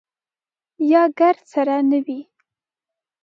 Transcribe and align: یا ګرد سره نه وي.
یا 0.91 1.03
ګرد 1.19 1.41
سره 1.53 1.75
نه 1.89 1.99
وي. 2.05 2.19